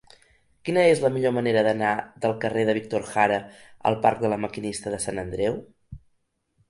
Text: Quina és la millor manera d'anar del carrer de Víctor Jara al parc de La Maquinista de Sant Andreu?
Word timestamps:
Quina 0.67 0.85
és 0.93 1.01
la 1.03 1.11
millor 1.17 1.33
manera 1.35 1.63
d'anar 1.67 1.91
del 2.25 2.33
carrer 2.45 2.63
de 2.71 2.75
Víctor 2.77 3.05
Jara 3.11 3.37
al 3.91 3.99
parc 4.07 4.25
de 4.25 4.33
La 4.35 4.43
Maquinista 4.47 4.95
de 4.95 5.01
Sant 5.05 5.23
Andreu? 5.27 5.61